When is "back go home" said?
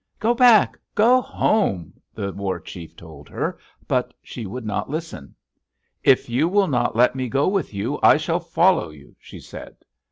0.33-1.93